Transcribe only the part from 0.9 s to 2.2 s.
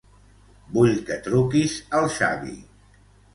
que truquis al